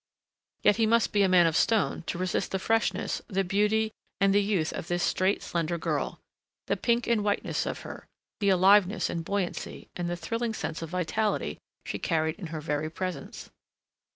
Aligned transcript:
Yet 0.63 0.77
he 0.77 0.87
must 0.87 1.11
be 1.13 1.21
a 1.21 1.29
man 1.29 1.45
of 1.45 1.55
stone 1.55 2.01
to 2.07 2.17
resist 2.17 2.49
the 2.49 2.57
freshness, 2.57 3.21
the 3.27 3.43
beauty 3.43 3.91
and 4.19 4.33
the 4.33 4.41
youth 4.41 4.73
of 4.73 4.87
this 4.87 5.03
straight, 5.03 5.43
slender 5.43 5.77
girl; 5.77 6.19
the 6.65 6.75
pink 6.75 7.05
and 7.05 7.23
whiteness 7.23 7.67
of 7.67 7.81
her, 7.81 8.07
the 8.39 8.49
aliveness 8.49 9.11
and 9.11 9.23
buoyancy 9.23 9.89
and 9.95 10.09
the 10.09 10.17
thrilling 10.17 10.55
sense 10.55 10.81
of 10.81 10.89
vitality 10.89 11.59
she 11.85 11.99
carried 11.99 12.33
in 12.39 12.47
her 12.47 12.61
very 12.61 12.89
presence. 12.89 13.51